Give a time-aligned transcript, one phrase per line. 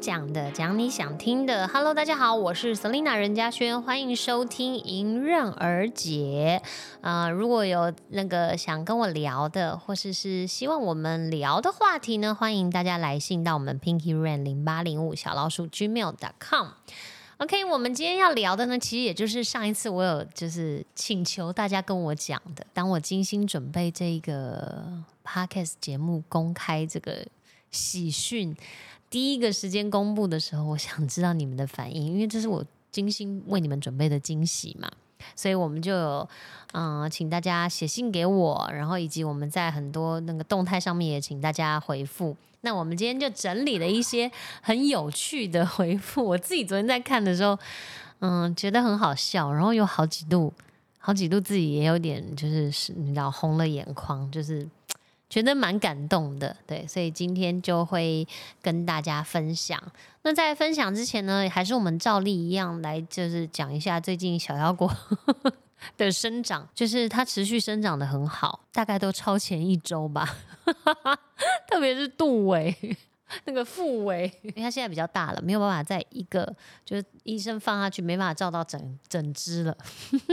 [0.00, 1.68] 讲的，讲你想听的。
[1.68, 6.62] Hello，大家好，我是 Selina 任嘉轩，欢迎收听《迎刃而解》。
[7.00, 16.68] 啊，如果有那个想跟我聊的，或者是希望我们聊的话题呢，欢迎大家来信到我们 Pinky Ran 零八零五小老鼠 gmail.com。
[17.38, 27.26] OK，我们今天要聊的呢，其实也就是上一次我有就是请求大家跟我讲的，当我精心准备这个 Podcast 节目公开这个
[27.70, 28.56] 喜讯。
[29.14, 34.90] 第一个时间公布的时候，我想知道你们的反应，因为这是我精心为你们准备的惊喜嘛，
[35.36, 36.28] 所以我们就有
[36.72, 42.36] 嗯，请大家写信给我，然后以及我们在很多那个动态上面也请大家回复。
[42.62, 44.28] 那我们今天就整理了一些
[44.60, 47.56] 很有趣的回复，我自己昨天在看的时候，
[48.18, 50.52] 嗯，觉得很好笑，然后有好几度，
[50.98, 54.68] 好几度自己也有点就是是你知道红了眼眶，就是。
[55.28, 58.26] 觉得蛮感动的，对，所以今天就会
[58.62, 59.82] 跟大家分享。
[60.22, 64.90] 那在分享之前呢，还是我们照例一样来，就是讲一下最近小妖果
[65.96, 70.36] 的生长，就是它持续生长的很好，大概都超前一周吧，
[71.68, 72.96] 特别是杜伟。
[73.44, 76.44] 那个腹围， 因为它现在比较大了，没有办法在一个
[76.84, 79.76] 就是医生放下去，没办法照到整整只了，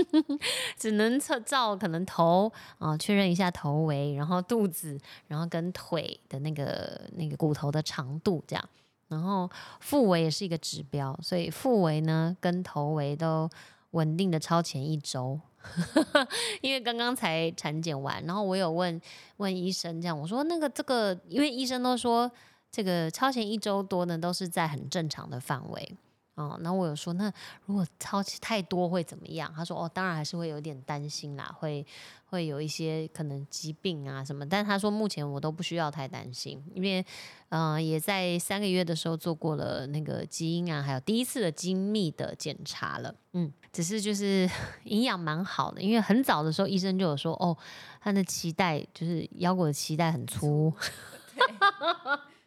[0.78, 8.70] 只能测照可能头啊，确认一下头围，然后肚子，然后跟腿的那个那个骨头的长度这样，
[9.08, 9.50] 然后
[9.80, 13.50] 腹围也是一个指标，所以腹围呢跟头围都
[13.92, 15.40] 稳定的超前一周，
[16.62, 19.00] 因为刚刚才产检完，然后我有问
[19.38, 22.32] 问医生这样，我说那个这个，因为医生都说。
[22.72, 25.98] 这个超前一周多呢，都是在很正常的范围
[26.36, 26.58] 哦。
[26.62, 27.32] 那我有说，那
[27.66, 29.54] 如果超前太多会怎么样？
[29.54, 31.86] 他说，哦，当然还是会有点担心啦，会
[32.28, 34.48] 会有一些可能疾病啊什么。
[34.48, 37.06] 但他说目前我都不需要太担心，因为
[37.50, 43.14] 嗯，也在三个月的时候做过了那个基因啊，还有第一次的精密的检查了。
[43.34, 44.50] 嗯，只是就是
[44.86, 47.58] 营养蛮好的，因为很早的时候医生就有说，哦，
[48.00, 50.74] 他的脐带就是腰果的脐带很粗。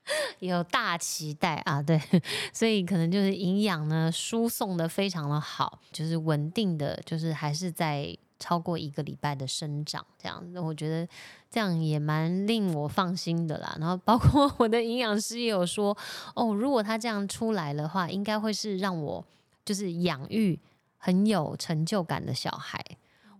[0.40, 2.00] 有大期待啊，对，
[2.52, 11.08] 所以可能就是营养呢输送的非常的好，就是稳定的，就是还是在超过一个礼拜的生长这样，我觉得
[11.50, 13.76] 这样也蛮令我放心的啦。
[13.80, 15.96] 然后包括我的营养师也有说，
[16.34, 19.24] 哦，如果他这样出来的话，应该会是让我
[19.64, 20.58] 就是养育
[20.98, 22.84] 很有成就感的小孩。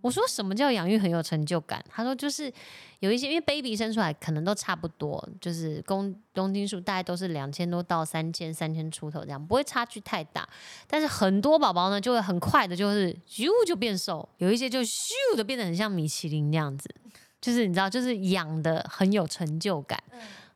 [0.05, 1.83] 我说什么叫养育很有成就感？
[1.89, 2.53] 他说就是
[2.99, 10.47] 有一些，因为 baby 生出来可能都差不多，就是公公斤数大概都是两千多到三千三千出头这样，不会差距太大。
[10.85, 16.87] 但是很多宝宝呢，就会很快的，就是咻就变瘦，有一些就咻的变得很像米其林那样子，
[17.41, 19.99] 就是你知道，就是养的很有成就感。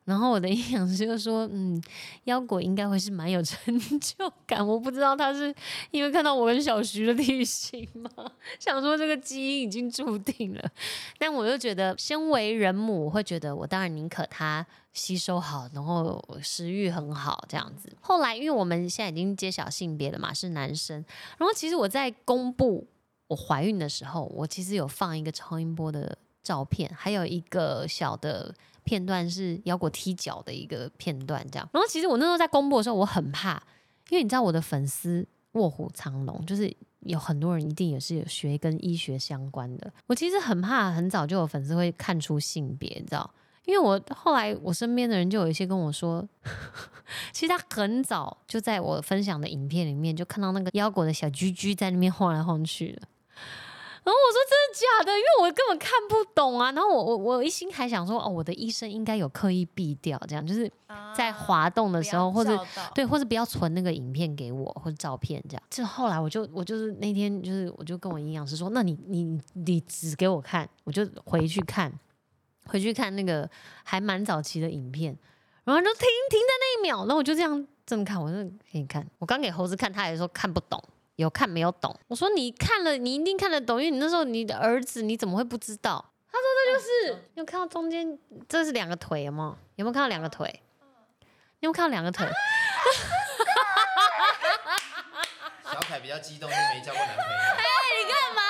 [0.05, 1.79] 然后我的营养师就说：“嗯，
[2.23, 4.65] 腰果应该会是蛮有成就感。
[4.65, 5.53] 我不知道他是
[5.91, 8.09] 因为看到我跟小徐的体型吗？
[8.59, 10.71] 想说这个基因已经注定了。
[11.19, 17.95] 但我又觉得，身为人母，会觉得我当然宁可他吸收好，然后食欲很好这样子。
[18.01, 21.05] 后来，因为我们现在已经揭晓性别了嘛，是男生。
[21.37, 22.87] 然后其实我在公布
[23.27, 28.55] 我怀孕的时候，我其实有放一个超音波的照片，还有一个小的。”
[28.89, 31.69] 片段是腰果踢脚的一个片段，这样。
[31.72, 33.61] 然后其实我那时候在公布的时候，我很怕，
[34.09, 39.94] 因为你知道我的粉丝卧虎藏龙，就是有很多人一定也是有学跟医学相关的。
[40.07, 43.29] 我其实很怕，很早就有粉丝会看出性别，你知道？
[43.66, 46.28] 因为我后来我身边的人就有一些跟我说，
[47.31, 53.01] 其实他很早就在我分享的影片里面就看到那个腰果的小居居在那边晃来晃去的。
[54.09, 55.12] 然后我说真的假的？
[55.16, 56.72] 因为我根本看不懂啊。
[56.72, 60.68] 然后我我我一心还想说，哦，我的医生应该有刻意避掉，这样就是
[61.16, 62.59] 在滑动的时候，或者
[62.96, 65.64] 对，或者不要存那个影片给我或者照片这样。
[65.70, 71.94] 就后来我就我就是那天就是我就跟我营养师说，那你你你只给我看，我就回去看，
[72.66, 73.47] 回去看那个
[73.84, 75.16] 还蛮早期的影片，
[75.66, 78.38] 然后就停停在那一秒，然后我就这样这么看，我就
[78.72, 79.05] 给你看。
[79.20, 80.82] 我刚给猴子看，他也说看不懂。
[81.23, 81.93] 有看没有懂？
[82.07, 86.13] 我说你看了，你一定看得懂，因为你那时候你的儿子，你怎么会不知道？
[86.31, 88.17] 他说这就是，有看到中间
[88.47, 89.57] 这是两个腿有吗？
[89.75, 90.47] 有没有看到两个腿？
[91.59, 92.25] 有没有看到两个腿？
[95.66, 97.31] 小凯比较激动，因为没交过男朋友。
[97.57, 97.66] 哎，
[97.99, 98.41] 你干嘛？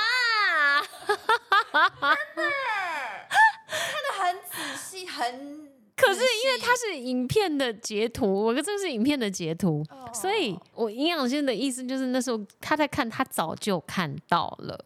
[2.36, 2.44] 真的，
[3.68, 5.79] 看得很仔细，很。
[6.00, 14.86] 可是因为它是影片的截图，我这是影片的截图，所以我营养师的意思就是那时候他在看，他早就看到了。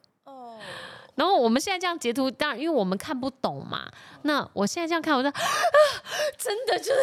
[1.14, 1.16] 哦。
[1.16, 3.90] 然后我们现在这样截图，当然因为我们看不懂嘛。
[4.24, 5.34] 那我现在这样看，我说啊，
[6.38, 6.94] 真的就是。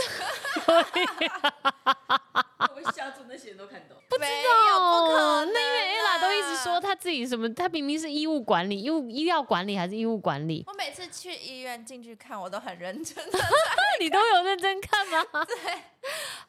[3.29, 3.97] 那些人都看懂。
[4.11, 5.51] 不知道，不可能、啊。
[5.55, 13.39] 那因为 ella 都一直说她自己什么，她明明是医务管理、医务医药管理还是医务管理，我每次去医院进去看，我都很认真的。
[14.01, 15.25] 你都有认真看吗？
[15.47, 15.57] 对。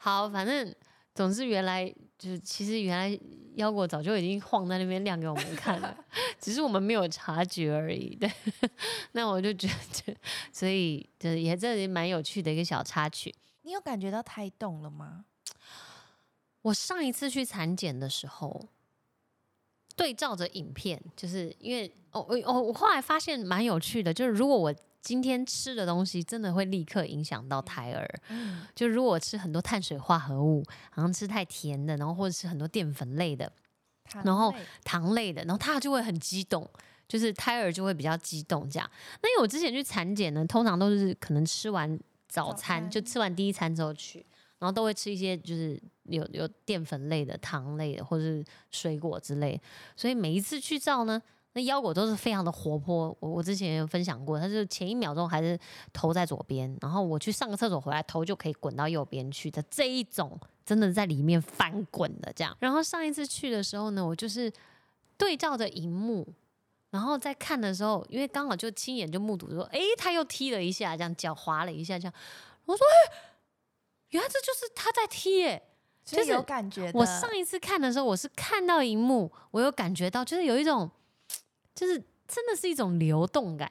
[0.00, 0.74] 好，反正
[1.14, 1.86] 总之原来
[2.18, 3.20] 就是，其实原来
[3.56, 5.94] 腰果早就已经晃在那边亮给我们看了，
[6.40, 8.16] 只是我们没有察觉而已。
[8.16, 8.30] 对。
[9.12, 9.68] 那我就觉
[10.06, 10.16] 得，
[10.50, 13.34] 所以就是也这也蛮有趣的一个小插曲。
[13.62, 15.26] 你有感觉到胎动了吗？
[16.62, 18.68] 我上一次去产检的时候，
[19.94, 33.52] 对照着影片，就是因为哦我我我后来发现蛮有趣的，就是如果我今天吃的东西真的会立刻影响到胎儿，嗯，就如果吃很多碳水化合物，好像吃太甜的，然后或者是很多淀粉类的、
[34.24, 34.54] 然后
[34.84, 36.68] 糖类的，然后他就会很激动，
[37.08, 38.88] 就是胎儿就会比较激动这样。
[39.20, 44.24] 那因为我之前去产检呢，通常都是可能吃完早餐早餐就吃完第一餐之后去，
[44.60, 49.60] 然后都会吃一些就是有有淀粉类的、糖类的，或者是水果之类。
[49.96, 51.20] 所以每一次去照呢，
[51.54, 53.16] 那腰果都是非常的活泼。
[53.20, 55.58] 我我之前也有分享过，它是前一秒钟还是
[55.92, 62.56] 头在左边，然后我去上个厕所回来，头就可以滚到右边去的这一种，真的在里面翻滚的这样。
[62.60, 64.52] 然后上一次去的时候呢，我就是
[65.16, 66.26] 对照着荧幕。
[66.90, 72.12] 然后在看的时候，因为刚好就亲眼就目睹说，诶，他又踢了一下，这样脚滑了一下，这样，
[72.66, 73.16] 我说，诶，
[74.10, 75.62] 原来这就是他在踢耶！
[76.04, 76.98] 就是有感觉的。
[76.98, 80.90] 我上一次看的时候，我是看到荧幕，我有感觉到，就是有一种，
[81.74, 81.94] 就是
[82.26, 83.70] 真的是一种流动感。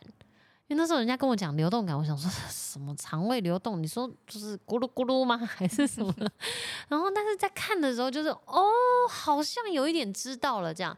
[0.68, 3.84] 因为那时候人家跟我讲流动感，我想说 什么肠胃流动？
[3.84, 5.36] 你说就是咕噜咕噜吗？
[5.44, 6.14] 还是什么？
[6.88, 8.72] 然后但是在看的时候，就是哦，
[9.10, 10.98] 好像有一点知道了这样，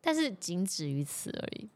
[0.00, 1.68] 但是仅止于此而已。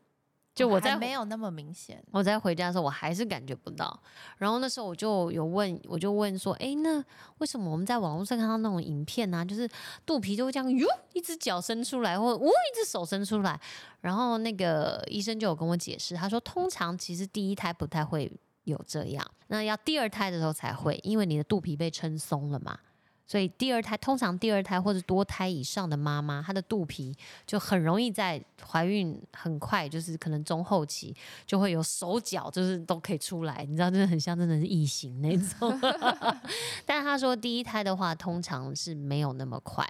[0.55, 2.03] 就我还在没有那么明显。
[2.11, 3.99] 我在回家的时候，我还是感觉不到。
[4.37, 7.03] 然后那时候我就有问，我就问说，哎，那
[7.39, 9.69] 为什么我们在网络上看到那种影片啊，就是
[10.05, 13.59] 肚皮就会这样，哟，一只脚伸出来，或呜，一只手伸出来。
[14.01, 18.31] 然后那个医生就有跟我解释，他说，通常其实第一胎不太会
[18.65, 22.79] 有这样，那要第二胎的时候才会，因为你的肚皮被撑松了嘛。
[23.27, 27.17] 所以第二胎通常第二胎或者多胎以上的妈妈，她的肚皮
[27.47, 31.15] 就很容易在怀孕很快，就是可能中后期
[31.47, 35.81] 就会有手脚，就是都可以出来，你知道，真的很像真的是异形那种。
[36.85, 39.89] 但是他说第一胎的话，通常是没有那么快，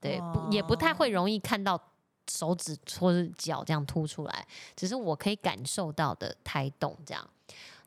[0.00, 1.80] 对，不也不太会容易看到
[2.28, 7.28] 手指或者脚这样凸出来，只是我可以感受到的胎动这样。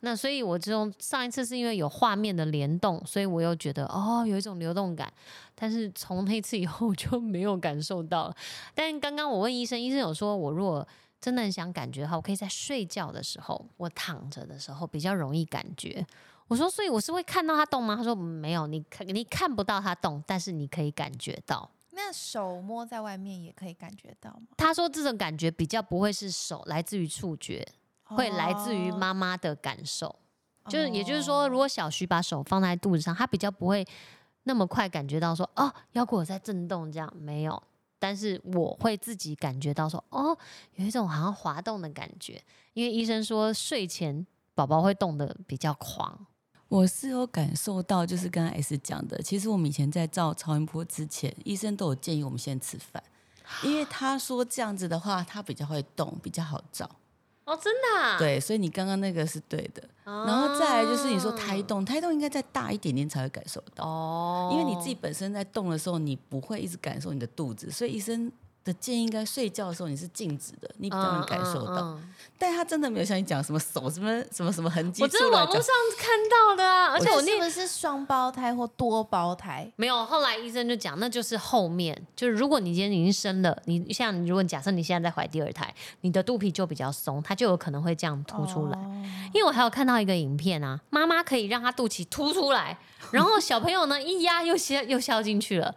[0.02, 5.12] 那所以，我这种上一次是因为有画面的联动，所以我又觉得哦，有一种流动感。
[5.56, 8.36] 但是从那次以后我就没有感受到了。
[8.74, 10.88] 但刚刚我问医生，医生有说我如果
[11.20, 16.06] 真的很想感觉的话，我可以在睡觉的时候，我躺着的时候比较容易感觉。
[16.48, 17.96] 我说，所以我是会看到它动吗？
[17.96, 21.70] 他说没有，你看你看不到它动，但是你可以感觉到。
[21.92, 24.44] 那手摸在外面也可以感觉到吗？
[24.56, 27.68] 他说这种感觉比较不会是手，来自于触觉，
[28.10, 30.16] 会来自于哦妈妈的感受。
[30.68, 33.84] 就是也就是说，如果小徐把手放在肚子上，他比较不会
[34.44, 37.62] 那么快感觉到说哦腰果在震动，这样没有。
[37.98, 40.38] 但是我会自己感觉到说哦，
[40.76, 42.42] 有一种好像滑动的感觉，
[42.74, 46.26] 因为医生说睡前宝宝会动得比较狂。
[46.68, 53.04] 我是有感受到，就是刚刚 S 讲的，其实我们以前在照超音波之前，医生都有建议我们先吃饭，
[53.64, 56.88] 因为他说这样子的话，他比较会动，比较好照。
[57.50, 58.18] 哦，真的、啊？
[58.20, 59.82] 对，所以你刚刚那个是对的。
[60.04, 68.32] 哦，然后再来就是你说胎动，胎动应该再大一点点才会感受到，哦，因为你自己本身在动的时候，你不会一直感受你的肚子，所以医生
[68.70, 71.76] 的建议应该睡觉的时候你是静止的，你比较能感受到。
[71.76, 79.70] 嗯嗯嗯但他真的没有像你讲什么手什么 什么什么痕迹我出来讲真的网络上看到的啊，而且我这那是不是双胞胎或多胞胎？
[79.76, 88.78] 没有，后来医生就讲，那就是后面，就是如果你今天已经生了，你像你如果假设你现在在怀第二胎，你的肚皮就比较松，它就有可能会这样凸出来。
[88.78, 92.78] 哦因为我还有看到一个影片啊，妈妈可以让她肚脐凸出来，
[93.12, 95.76] 然后小朋友呢一压又消又消进去了，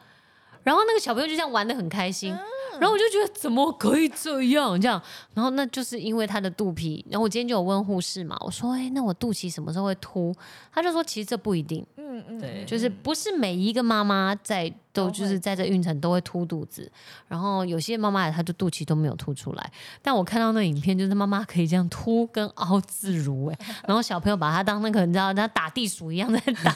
[0.63, 2.37] 然后那个小朋友就这样玩的很开心。
[2.81, 5.01] 然后我就觉得怎么可以这样这样，
[5.35, 7.05] 然后那就是因为他的肚皮。
[7.11, 10.35] 然后我今天就有问护士嘛，我说：“哎，那我肚脐什么时候会凸？”
[10.73, 16.91] 他就说：“其实这不一定，嗯嗯，对就是不是每一个妈妈在都就是在这孕程都会凸肚子，
[17.29, 19.73] 然后有些妈妈她就肚脐都没有凸出来。
[20.01, 26.75] 但我看到那影片，就是妈妈可以这样凸跟凹自如哎、然后小朋友把它当那个你知道，他打地鼠一样在打。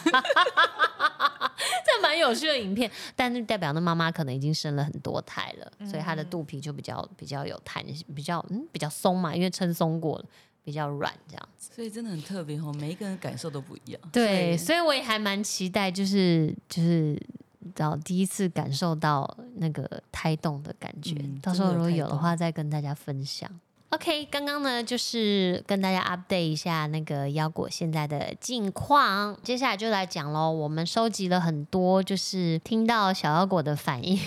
[1.86, 10.24] 这蛮有趣的影片，但是代表那妈妈可能已经生了很多胎了，所以她的肚皮就比较比较有弹性，比较嗯比较松嘛，因为撑松过了，
[10.64, 11.70] 比较软这样子。
[11.74, 14.00] 所以真的很特别哦，每一个人感受都不一样。
[14.10, 21.14] 对，所以我也还蛮期待，就是就是知道第一次感受到那个胎动的感觉。
[21.20, 23.48] 嗯到时候如果有的话，再跟大家分享。
[23.90, 30.50] OK，刚刚呢就是跟大家 update 一下那个腰果现在的近况，接下来就来讲喽。
[30.50, 34.18] 我们收集了很多，就是听到小腰果的反应。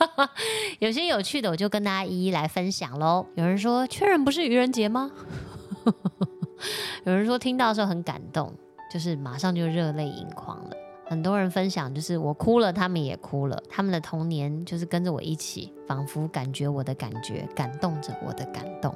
[0.78, 3.26] 有些有趣的，我就跟大家一一来分享喽。
[3.34, 5.10] 有人说确认不是愚人节吗？
[7.04, 8.54] 有人说听到的时候很感动，
[8.92, 10.76] 就是马上就热泪盈眶了。
[11.12, 18.90] 很多人分享，就是我哭了，他们也哭了，他们的童年就是跟着我一起，仿佛感觉我的感觉，感动着我的感动。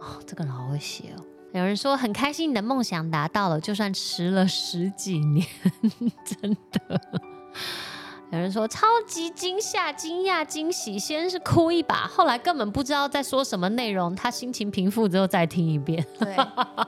[0.00, 1.22] 哦，这个人好会写哦。
[1.52, 5.46] 有人说很开心你的梦想达到了，就算迟了十几年，
[6.24, 7.00] 真的。
[8.30, 16.02] 有人说超级惊吓、惊讶、惊喜，先是哭一把，后来根本不知道在说什么内容，他心情平复之后再听一遍。
[16.18, 16.34] 对，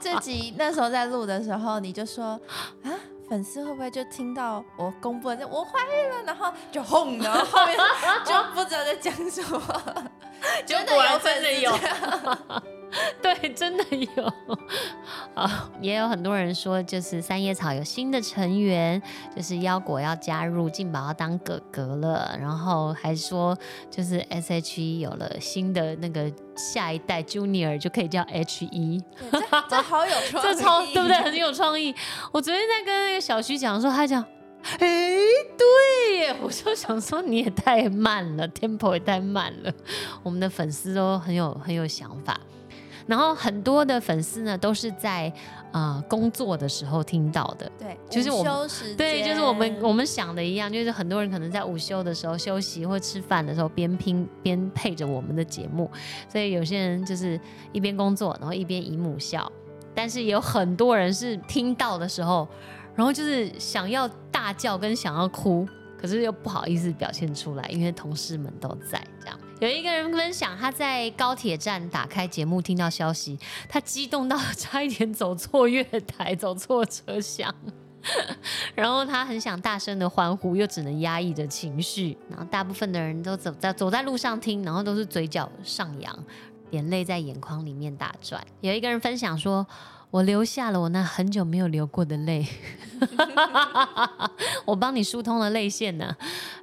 [0.00, 2.40] 这集那时候在录的时候，你就说
[2.82, 2.88] 啊，
[3.28, 7.76] 粉丝会不会就听到我公布了这我怀孕了，然后就轰，然后后面
[8.24, 9.60] 就不知道在讲什么，
[10.66, 11.72] 就真的有真的有
[13.20, 13.84] 对，真的
[14.16, 14.32] 有。
[15.34, 19.02] 啊，也有很多人说，就是三叶草有新的成员，
[19.34, 23.56] 就是腰果要加入，进宝要当哥哥了，然后还说
[23.90, 31.16] 就是 S H E 有了新的那个下一代 Junior 就可以叫 H E，这这好有 创意，这超对不对？
[31.16, 31.94] 很有创意。
[32.32, 34.24] 我昨天在跟那个小徐讲说，他讲。
[34.78, 36.34] 哎，对耶！
[36.40, 39.70] 我就想说你也太慢了，tempo 也太慢了。
[40.22, 42.40] 我们的粉丝都很有很有想法，
[43.06, 45.30] 然后很多的粉丝呢都是在
[45.74, 47.70] 呃工作的时候听到的。
[47.76, 55.90] 对，就是我们对，就是我们我们想的一样，就是很多人可能在午休的时候休息或吃饭的时候边拼边配着我们的节目，
[56.28, 57.38] 所以有些人就是
[57.72, 59.50] 一边工作，然后一边姨母笑，
[59.94, 62.48] 但是也有很多人是听到的时候，
[62.94, 65.66] 然后就是想要大叫跟想要哭，
[66.00, 69.38] 可是又不好意思表现出来，因为同事们都在这样。
[69.60, 77.54] 有一个人分享，他在高铁站打开节目，听到消息，他激动到差一点走错月台，走错车厢。
[78.74, 82.18] 然后他很想大声的欢呼，又只能压抑着情绪。
[82.28, 86.24] 然后大部分的人都走在走在路上听，然后都是嘴角上扬，
[86.70, 88.44] 眼泪在眼眶里面打转。
[88.60, 89.66] 有一个人分享说
[90.14, 92.46] ：“我流下了我那很久没有流过的泪，
[94.64, 96.16] 我帮你疏通了泪腺呢。”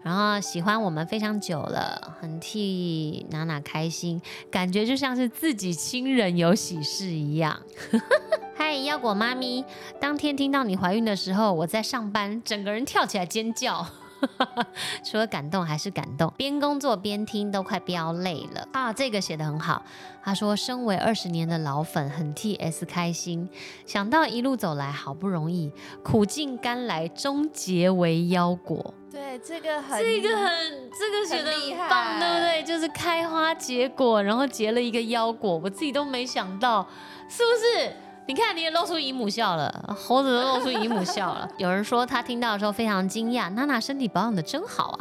[0.04, 7.62] 然后喜欢我们非常久了，很替娜娜开心，感觉就像是自己亲人有喜事一样。
[8.56, 9.66] 嗨，腰果妈咪，
[10.00, 13.86] 当天听到你怀孕的时候，我在上班，整个人跳起来尖叫。
[15.04, 18.92] 除了感动还是感动，边工作边听都快飙泪了啊！
[18.94, 19.84] 这个写的很好，
[20.24, 23.50] 他说身为二十年的老粉，很替 S 开心，
[23.86, 25.72] 想到一路走来好不容易，
[26.04, 28.94] 苦尽甘来，终结为腰果。
[29.12, 32.64] 对这个很这个很，这个写的很棒，对不对？
[32.64, 36.88] 就是开花结果，然后结了一个腰果，我自己都没想到，
[37.28, 37.94] 是不是？
[38.32, 41.46] 你看，你也露出姨母笑了，猴子都露出姨母笑了。
[41.60, 45.00] 有人说他听到的时候非常惊讶，娜娜身体保养的真好啊。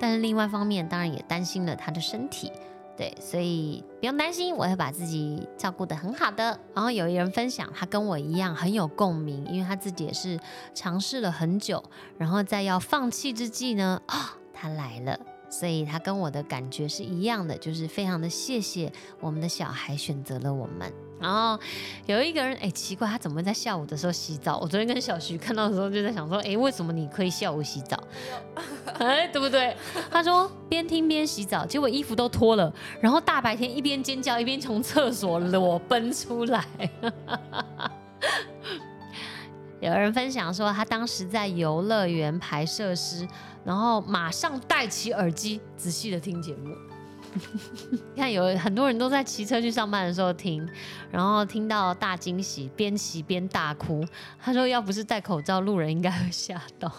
[0.00, 2.50] 但是另外一方面，当然也担心了她的身体。
[2.96, 6.58] 对，所以不用担心，我会把自己照顾得很好的。
[6.74, 10.36] 然后有一人分享，他跟我一样很有共鸣，因为他自己也是
[10.74, 11.80] 尝试了很久，
[12.18, 15.16] 然后在要放弃之际呢，啊、他来了。
[15.48, 20.92] 所以他跟我的感觉是一样的，就是非常的谢谢我们的小孩选择了我们。
[21.22, 21.56] 然后
[22.06, 24.58] 有一个人，哎，奇怪，他怎么在下午的时候洗澡？
[24.58, 27.96] 我昨天跟小徐看到的时候就在想说，哎，为什么你可以下午洗澡？
[28.98, 29.76] 哎，对不对？
[30.10, 36.66] 他说边听边洗澡，结果衣服都脱了，然后大白天一边尖叫一边从厕所裸奔出来。
[39.80, 43.26] 有人分享说，他当时在游乐园排设施，
[43.64, 46.74] 然后马上戴起耳机，仔细的听节目。
[48.14, 50.68] 你看，有很多人都在骑车去上班的时候听，
[51.10, 54.04] 然后听到大惊喜，边骑边大哭。
[54.38, 56.92] 他说，要不是戴口罩，路人应该会吓到。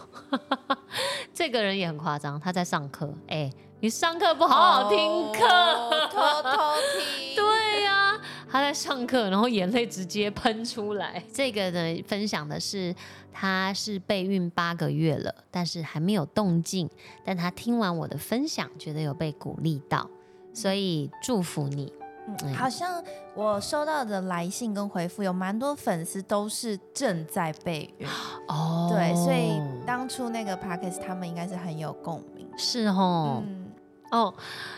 [1.34, 3.13] 这个人也很夸张，他在上课。
[3.28, 4.98] 哎、你上课不好好听
[5.34, 6.58] 课，哦偷偷
[6.98, 11.24] 听， 对呀、他在上课，然后眼泪直接喷出来。
[11.32, 12.94] 这个呢，分享的是
[13.32, 16.90] 他是备孕八个月了，但是还没有动静，
[17.24, 20.08] 但他听完我的分享，觉得有被鼓励到，
[20.54, 21.92] 所以祝福你。
[22.28, 23.04] 嗯，好像
[23.36, 28.08] 我收到的来信跟回复有蛮多粉丝都是正在备孕，
[28.48, 32.48] 哦对，所以当初那个 p a c k a g e 他们应该是很有共鸣。
[32.58, 33.44] 是哦。
[33.46, 33.72] 嗯，
[34.12, 34.34] 哦，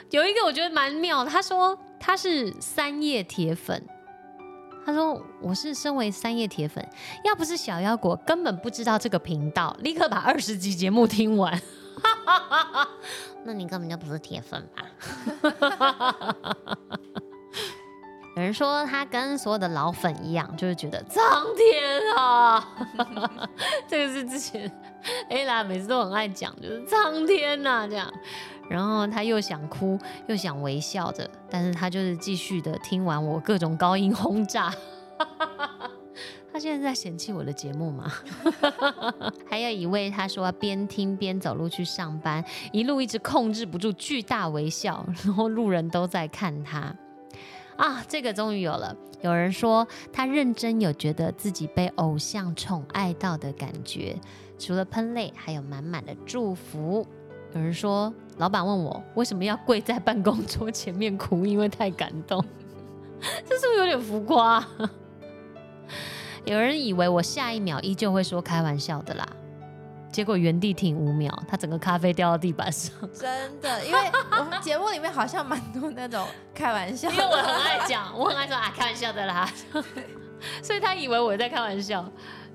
[0.10, 3.84] 有一个我觉得蛮妙，他说他是三叶铁粉。
[4.88, 6.88] 他说：“我是身为三叶铁粉，
[7.24, 11.60] 要不是小妖果，根本不知道这个频道，立刻把二十集节目听完。
[13.46, 14.86] 那你根本就不是铁粉吧？
[18.36, 22.68] 有人说他跟所有的老粉一样，就是觉得苍天啊，
[23.88, 24.70] 这个是之前
[25.30, 28.12] A 啦每次都很爱讲，就是苍天呐、这样。
[28.68, 34.74] 然后他又想哭又想微笑着，但是他就是继续的听完我各种高音轰炸。
[36.56, 38.10] 他现在在嫌弃我的节目吗？
[39.46, 46.96] 还有一位他说边听边走路去上班，一路一直控制不住巨大微笑，然后路人都在看他。
[47.76, 48.96] 啊，这个终于有了。
[49.20, 54.16] 有人说他认真有觉得自己被偶像宠爱到的感觉，
[54.58, 57.06] 除了喷泪，还有满满的祝福。
[57.54, 62.42] 有人说，老板问我为什么要跪在办公桌前面哭，因为太感动。
[63.46, 64.66] 这是不是有点浮夸？
[66.46, 69.28] 有人以为我下一秒依旧会说开玩笑的啦，
[70.12, 72.94] 结果原地停五秒，他整个咖啡掉到地板上。
[73.14, 74.00] 真的，因为
[74.40, 79.52] 我们节目里面好像蛮多那种开玩笑，因为我很爱讲，我很爱说啊，开玩笑的啦，
[80.62, 82.10] 所以他以为我在开玩笑，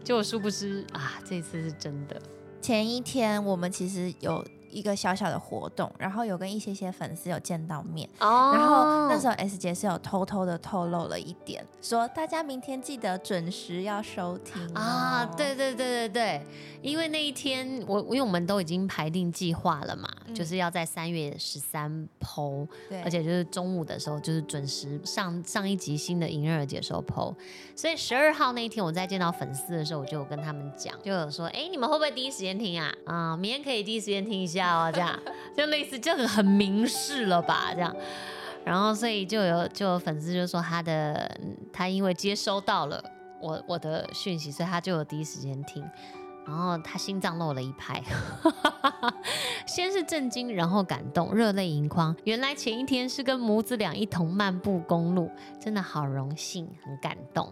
[0.05, 2.21] 结果殊不知啊，这次是真的。
[2.61, 8.09] 前一天我们其实有一个小小的活动，然后有跟一些些粉丝有见到面。
[8.21, 16.47] 哦然后那时候 S 姐是有偷偷的透露了一点，说大家明天记得准时要收听哦啊，对对对对对，
[16.83, 27.35] 因为那一天我因为我们都已经排定计划了嘛，嗯就是要在三月十三剖，对，而且就是中午的时候就是准时上上一集新的迎刃而解的时候剖，
[27.77, 32.93] 所以十二号那一天我在见到粉丝的时候，我就有跟他们讲，就有说，哎，你们会不会第一时间听啊？
[33.05, 35.19] 啊、明天可以第一时间听一下哦，这样
[35.57, 37.95] 就类似这个很明示了吧，这样。
[38.65, 43.03] 然后，所以就有就有粉丝就说他的嗯他因为接收到了
[43.41, 45.83] 我我的讯息，所以他就有第一时间听。
[46.51, 48.03] 然后他心脏漏了一拍，
[49.69, 52.15] 先是震惊，然后感动，热泪盈眶。
[52.25, 57.49] 原来前一天是跟母子俩一同漫步公路，真的好荣幸，很感动。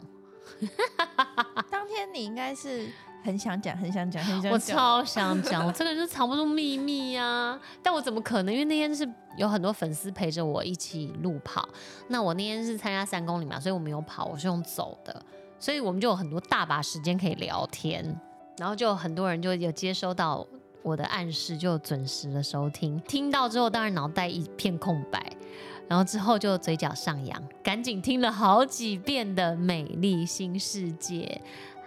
[1.71, 2.89] 当天你应该是
[3.23, 4.53] 很想讲，很想讲，很想讲。
[4.53, 8.53] 我超想讲，我这个人就藏不住秘密呀、但我怎么可能？
[8.53, 11.69] 因为那天是有很多粉丝陪着我一起路跑。
[12.09, 15.25] 那我那天是参加三公里嘛，所以我没有跑，我是用走的，
[15.61, 18.21] 所以我们就有很多大把时间可以聊天。
[18.59, 20.47] 然后就很多人就有接收到
[20.83, 23.01] 我的暗示，就准时的收听。
[23.09, 25.33] 听到之后，当然脑袋一片空白。
[25.89, 31.41] 然后之后就嘴角上扬，赶紧听了好几遍的《美丽新世界》，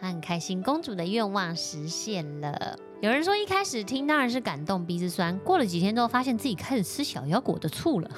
[0.10, 2.78] 很开心，公主的愿望实现了。
[3.02, 8.10] 有人说一开始听当然是感动，鼻子酸，过了几天之后发现自己开始吃小腰果的醋了。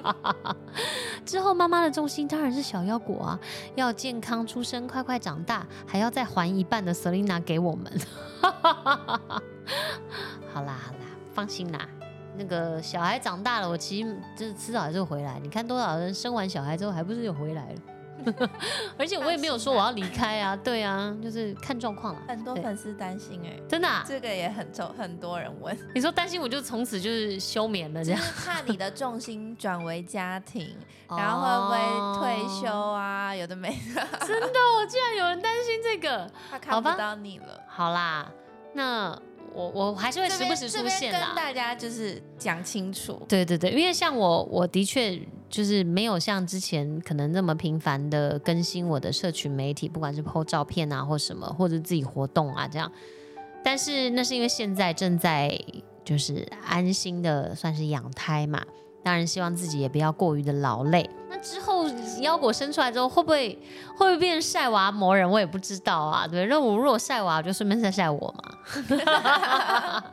[1.26, 3.38] 之后妈妈的重心当然是小腰果啊，
[3.74, 7.92] 要健康出生，快快长大，还要再还一半的 Selina 给我们。
[10.52, 10.98] 好啦好啦，
[11.34, 11.86] 放心啦。
[12.36, 15.38] 那个小孩长大了，我其实就是迟早还是回来。
[15.42, 17.80] 你看多少人生完小孩之后还不是又回来了？
[18.98, 22.20] 而且我也没有说我要离开啊，对啊，就是看状况了。
[22.28, 30.76] 很多粉丝担心哎、真的啊、这个也很重，很多人问，你说担心我就从此就是休眠了这样，就是怕你的重心转为家庭，
[31.08, 32.94] 然后会不会退休哦？
[32.94, 33.34] 啊？
[33.34, 36.30] 有的没的，真的，我竟然有人担心这个。
[36.50, 37.60] 他看不到你了。
[37.68, 38.30] 好啦，
[38.74, 39.16] 那
[39.52, 41.32] 我我还是会时不时出现啦。
[41.34, 52.90] 大家就是讲清楚，对对对，因为像我，我的确就是没有像之前可能那么频繁的更新我的社群媒体，不管是 PO 照片啊或什么，或者自己活动啊这样。
[53.62, 55.58] 但是那是因为现在正在
[56.04, 58.64] 就是安心的算是养胎嘛，
[59.02, 61.10] 当然希望自己也不要过于的劳累。
[61.28, 61.84] 那之后
[62.20, 63.58] 腰果生出来之后，会不会
[63.96, 65.28] 会不会变晒娃魔人？
[65.28, 66.26] 我也不知道啊。
[66.26, 70.02] 对，那我如果晒娃，就顺便晒晒我嘛。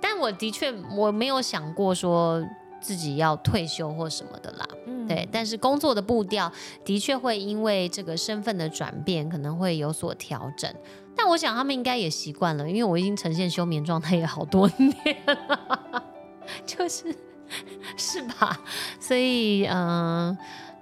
[0.00, 2.40] 但我的确我没有想过说
[2.80, 4.66] 自己要退休或什么的啦。
[4.86, 6.52] 嗯对，但是工作的步调
[6.84, 10.70] 的确会因为这个身份的转变，可能会有所调整。
[11.16, 16.04] 但我想他们应该也习惯了，因为我已经呈现休眠状态也好多年了，
[16.66, 17.14] 就是
[17.96, 18.60] 是吧？
[19.00, 20.36] 所以嗯、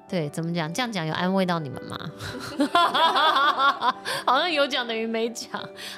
[0.08, 0.72] 对，怎么讲？
[0.72, 1.98] 这样讲有安慰到你们吗？
[4.24, 5.50] 好像有讲等于没讲。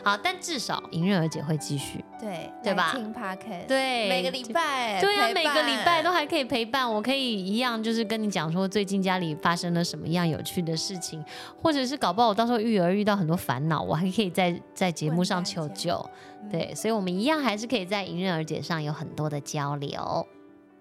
[0.03, 2.05] 好，但至少迎刃而解会继续。
[2.21, 11.25] 对对吧来听 podcast，对，每个礼拜，对啊，每个礼拜都还可以陪伴，我可以一样，就是跟你讲说最近家里发生了什么样有趣的事情，
[11.63, 15.95] 或者是搞不好我到时候育儿遇到很多烦恼，我还可以在在节目上求救。
[16.43, 20.27] 嗯对，所以我们一样还是可以在迎刃而解上有很多的交流。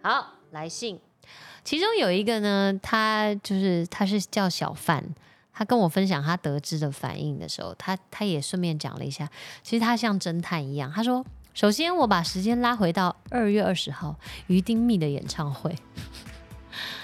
[0.02, 1.00] 好，来信，
[1.68, 5.04] 其中有一个呢，他就是他是叫小范。
[5.52, 9.30] 他跟我分享他得知的反应的时候，他他也顺便讲了一下，
[9.64, 15.76] 其实他像侦探一样，他说首先，我把时间拉回到二月二十号于丁密的演唱会，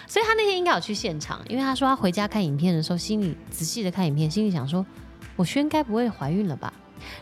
[0.07, 4.85] 所以他那天应该有去现场，因为他说他回家看影片的时候，心里仔细的看影片，心里想说，
[5.35, 6.71] 我轩该不会怀孕了吧？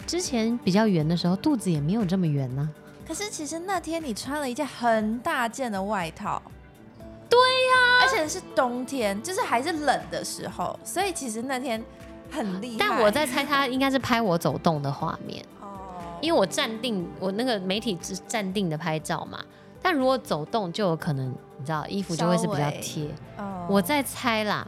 [0.05, 2.69] 之前比较圆的时候，肚子也没有这么圆呢、
[3.07, 6.39] 可是其实那天你穿了一件很大件的外套，
[8.11, 11.83] 且是冬天，就是还是冷的时候，所以其实那天
[12.29, 12.75] 很厉害。
[12.79, 15.67] 但我在猜他应该是拍我走动的画面，哦，
[16.21, 19.39] 因为我站定，我那个媒体是站定的拍照嘛。
[19.81, 23.07] 但如果走动，就有可能你知道衣服就会是比较贴。
[23.37, 24.67] 哦我在猜啦。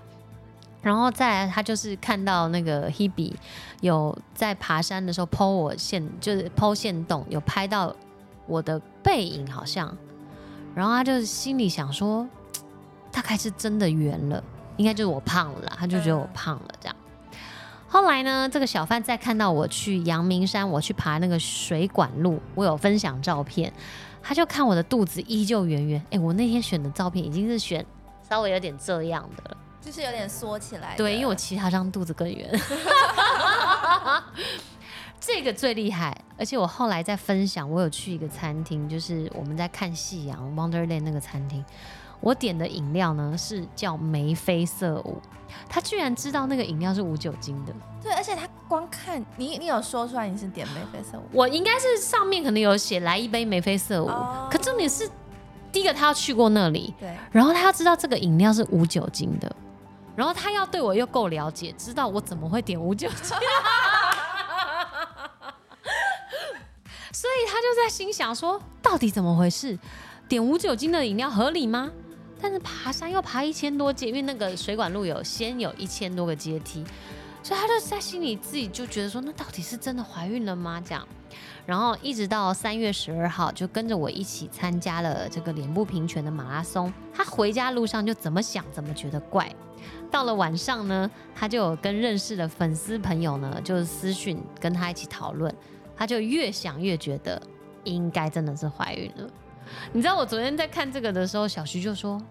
[0.81, 3.33] 然后再来，他就是看到那个 Hebe
[3.79, 7.95] 有在爬山的时候剖我线，就是剖线洞，有拍到
[8.47, 9.97] 我的背影好像，
[10.75, 12.27] 然后他就心里想说，
[13.13, 14.43] 大概是真的圆了，
[14.75, 16.95] 应该就是我胖了啦，他就觉得我胖了这样。
[17.87, 23.71] 后来呢，这个小贩再看到我去阳明山，我去爬那个水管路，我有分享照片，
[24.21, 26.03] 他就看我的肚子依旧圆圆。
[26.09, 27.85] 哎，我那天选的照片已经是选
[28.27, 29.57] 稍微有点这样的了。
[29.79, 30.95] 就是有点缩起来。
[30.95, 32.49] 对，因为我其他张肚子更圆。
[35.19, 41.63] 这个最厉害，而且我后来在分享，我有去一个餐厅，就是我们在看夕阳 Wonderland 那个餐厅，
[42.23, 45.21] 我点的饮料呢是叫眉飞色舞，
[45.67, 55.09] 他居然知道那个饮料是无酒精的，对，而且他光看你，你有说出来你是点眉飞色舞，我应该是上面可能有写来一杯眉飞色舞，哦可重点是
[55.69, 59.53] 第一个他要去过那里，对，然后他要知道这个饮料是无酒精的，
[60.15, 63.35] 然后他要对我又够了解，知道我怎么会点无酒精，
[67.11, 69.77] 所以他就在心想说，到底怎么回事？
[70.29, 71.91] 点无酒精的饮料合理吗？
[72.43, 76.83] 但是爬山要爬一千多阶，因为那个水管路有先有一千多个阶梯，
[77.41, 80.83] 所以他就在心里自己就觉得说，那到底是真的怀孕了吗？
[80.85, 81.07] 这样。
[81.65, 86.91] 然后一直到三月十二号，就跟着我一起参加了这个脸部平权的马拉松。
[87.13, 89.49] 他回家路上就怎么想怎么觉得怪。
[90.11, 95.55] 到了晚上呢，他就有跟认识的粉丝朋友呢，就是私讯跟他一起讨论。
[95.95, 97.41] 他就越想越觉得
[97.85, 99.29] 应该真的是怀孕了。
[99.91, 102.21] 你知道我昨天在看这个的时候，小徐就说：“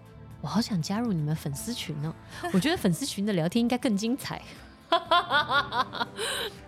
[0.41, 2.13] 我好想加入你们粉丝群哦，
[2.53, 4.41] 我觉得粉丝群的聊天应该更精彩。”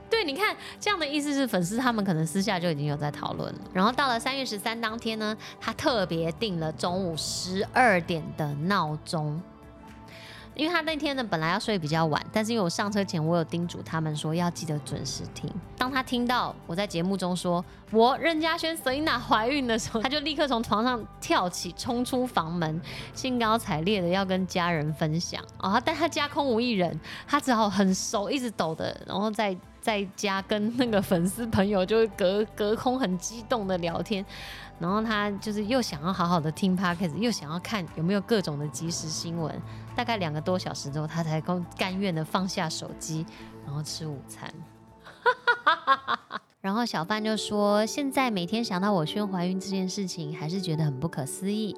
[0.10, 3.60] 对，你看这样的意思是粉丝他们可能私下就已经有在讨论了。
[3.74, 9.42] 然后到了三月十三当天呢，他特别定了中午十二点的闹钟。
[10.56, 15.50] 因为他那天呢本来要睡比较晚，但是因为我上车前我有叮嘱他们说要记得准时听。
[15.78, 22.82] 当他听到我在节目中说我任嘉萱 Selina 怀孕的时候， 他就立刻从床上跳起，冲出房门，
[23.14, 25.80] 兴高采烈的要跟家人分享啊。
[25.80, 34.26] 但他家空无一人，他只好很熟一直抖的，然后在在家跟那个粉丝朋友就隔隔空很激动的聊天。
[34.80, 39.62] 然后他就是又想要好好的听 p o c a s t 又想要看有没有各种的即时新闻。
[39.96, 43.24] 大概两个多小时之后，他才甘甘愿的放下手机，
[43.64, 44.52] 然后吃午餐。
[46.62, 51.78] 然后小范就说：“现在每天想到我宣怀孕这件事情，还是觉得很不可思议。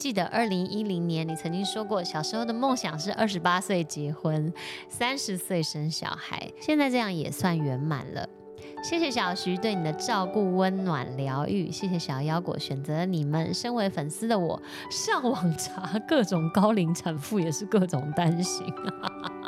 [0.00, 4.50] 记得二零一零年，你曾经说过，小时候的梦想是二十八岁结婚，
[4.88, 8.26] 三十岁生小孩，现在这样也算圆满了。”
[8.82, 11.70] 谢谢小徐对你的照顾、温暖、疗愈。
[11.70, 13.52] 谢谢小腰果选择你们。
[13.52, 14.58] 身为粉丝的我，
[14.90, 18.64] 上网查各种高龄产妇也是各种担心。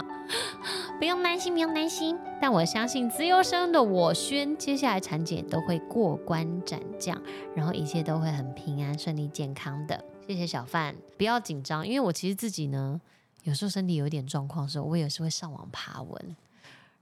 [1.00, 2.18] 不用担心，不用担心。
[2.42, 7.18] 但我相信资优生的我宣，接下来产检都会过关斩将，
[7.56, 10.04] 然后一切都会很平安、顺利、健康的。
[10.26, 13.00] 谢谢小范，不要紧张，因为我其实自己呢，
[13.44, 16.36] 有时候身体有一点状况的时候，我也是会上网爬文，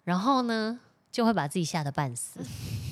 [0.05, 0.81] 然后呢。
[1.13, 2.39] 就会把自己吓得半死，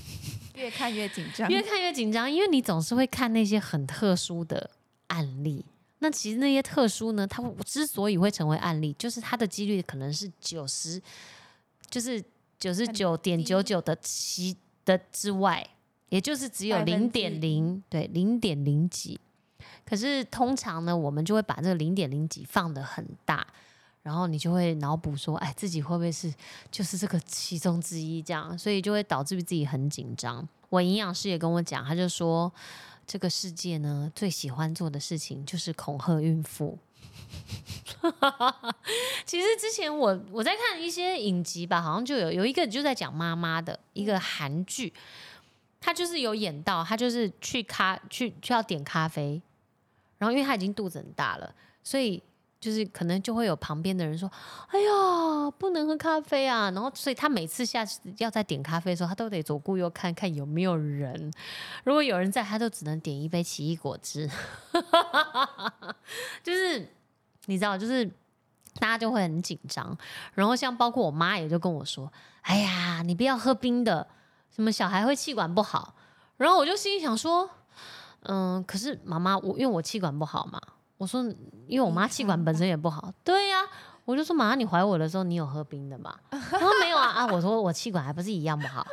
[0.56, 4.68] 越看越紧张，越看越紧张，因为你总是会看那些很特殊的
[5.06, 5.64] 案例。
[6.00, 11.00] 那其实那些特殊呢，它之所以会成为案例，就是它的几率可能是九十，
[11.88, 12.20] 就是
[12.58, 15.64] 九十九点九九的七的之外，
[16.08, 19.20] 也就是只有零点零对零点零几。
[19.88, 23.46] 可是通常呢，我们就会把这个零点零几放得很大。
[24.02, 26.32] 然后你就会脑补说，哎，自己会不会是
[26.70, 28.22] 就是这个其中之一？
[28.22, 30.46] 这样，所以就会导致自己很紧张。
[30.70, 32.50] 我营养师也跟我讲，他就说，
[33.06, 36.78] 这个世界呢，最喜欢做的事情就是恐吓孕妇。
[39.26, 44.92] 其实之前我我在看一些影集吧，好像就有有一个就在讲妈妈的一个韩剧，
[45.80, 49.42] 他就是有演到，他就是去咖去去要点咖啡，
[50.18, 52.22] 然后因为他已经肚子很大了，所以。
[52.60, 54.28] 就是可能就会有旁边的人说
[54.66, 61.32] ：“哎呀，不能喝咖啡啊！”然后，所以他每次下次要再点咖啡的时候，他都得左顾右看看有没有人。
[61.84, 64.28] 如果有人在，他就只能点一杯奇异果汁。
[66.42, 66.92] 就是
[67.46, 68.04] 你知道，就是
[68.80, 69.96] 大家就会很紧张。
[70.34, 74.08] 然后像包括我妈也就跟我说：“哎呀，你不要喝冰的，
[74.50, 75.94] 什么小孩会气管不好。”
[76.38, 77.48] 然后我就心里想说
[78.22, 80.60] ：“嗯，可是妈妈，我因为我气管不好嘛。”
[80.98, 81.22] 我说，
[81.68, 83.62] 因为我妈气管本身也不好，对呀，
[84.04, 86.12] 我就说妈，你怀我的时候你有喝冰的吗？
[86.28, 88.84] 她说没有啊啊，我说我气管还不是一样不好，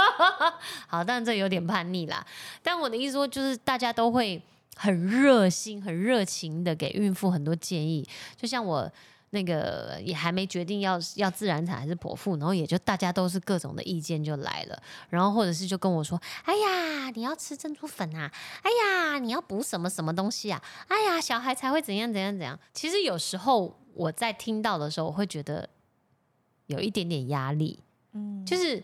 [0.88, 2.24] 好，但这有点叛逆啦。
[2.62, 4.42] 但我的意思说，就是大家都会
[4.76, 8.90] 很热心、很热情的给孕妇很多建议，就像我。
[9.34, 16.16] 那个也还没决定要要自然产还是剖腹，然后也就大家都是各种的意见就来了，然后或者是就跟我说
[16.46, 18.30] ：“哎呀，你要吃珍珠粉啊！
[18.62, 20.62] 哎呀，你要补什么什么东西啊？
[20.86, 25.68] 哎呀，小孩才会怎样怎样怎样。”其实有时候我在听到的时候，我会觉得
[26.66, 27.80] 有一点点压力，
[28.12, 28.80] 嗯，就是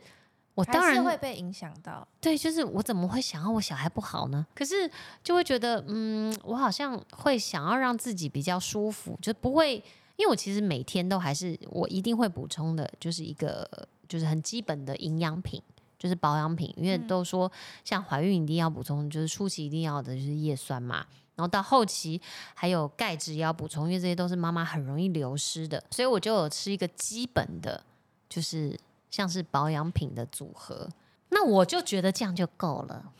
[0.56, 4.44] 我当然会被影响到，对，就是我怎么会想要我小孩不好呢？
[4.52, 4.90] 可是
[5.22, 9.80] 就会觉得，嗯，我好像会想要让自己比较舒服，就不会。
[10.20, 13.66] 因为我其实每天都还是我一定会补充的，就是一个
[14.06, 15.62] 就是很基本的营养品，
[15.98, 16.70] 就是保养品。
[16.76, 17.50] 因为都说
[17.82, 21.06] 像怀孕一定要补充，就是初期一定要的就是叶酸嘛，
[21.36, 22.20] 然后到后期
[22.52, 25.82] 还有钙质也要补充，因为这些都是妈妈很容易流失的。
[25.90, 27.82] 所以我就有吃一个基本的，
[28.28, 28.78] 就是
[29.10, 30.86] 像是保养品的组合。
[31.30, 33.10] 那我就觉得这样就够了，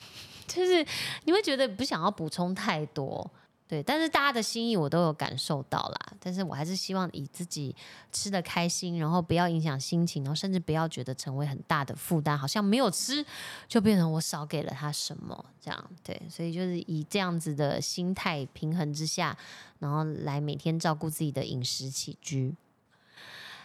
[0.46, 0.86] 就是
[1.24, 3.30] 你会觉得不想要补充太多。
[3.70, 6.12] 对，但是大家的心意我都有感受到啦。
[6.18, 7.72] 但是我还是希望以自己
[8.10, 13.24] 吃的开心，然后不要影响心情，然后甚至不要觉得成为很大的负担，好像没有吃
[13.68, 15.90] 就变成我少给了他什么这样。
[16.02, 19.38] 对，所以就是以这样子的心态平衡之下，
[19.78, 22.52] 然后来每天照顾自己的饮食起居。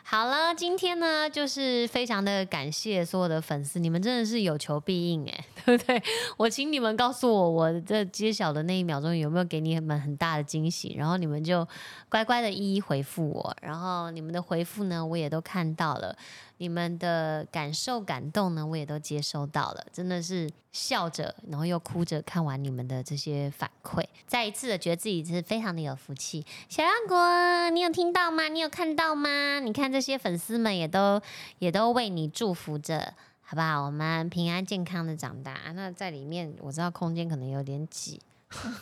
[0.07, 6.01] 好了，今天呢，就是非常的感谢所有的粉丝，你们真的是有求必应哎， 对不对？
[6.37, 11.67] 我请你们告诉我，我这揭晓的那一秒钟有没有给你们很大的惊喜，然后你们就
[12.07, 16.15] 乖乖的一一回复我，然后你们的回复呢，我也都看到了。
[16.57, 26.45] 你们的感受、感动呢，我也都接收到了，真的是笑着，然后又哭着看完你们的这些反馈，再一次的觉得自己是非常的有福气。
[26.69, 28.47] 小杨国，你有听到吗？
[28.47, 29.59] 你有看到吗？
[29.59, 31.21] 你看这些粉丝们也都
[31.59, 33.85] 也都为你祝福着，好不好？
[33.85, 35.71] 我们平安健康的长大。
[35.73, 38.21] 那在里面，我知道空间可能有点挤，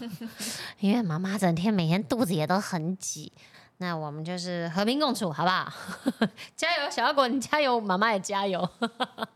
[0.79, 3.31] 因为妈妈整天每天肚子也都很挤。
[3.77, 5.71] 那我们就是和平共处，好不好？
[6.55, 8.69] 加油，小妖果，你加油，妈妈也加油。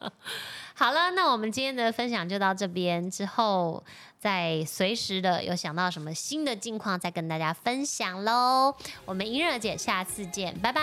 [0.73, 3.83] 好了，那我们今天的分享就到这边，之后
[4.19, 8.75] 再随时的有想到什么新的近况，再跟大家分享喽。
[9.05, 10.81] 我们迎刃而解，下次见，拜拜。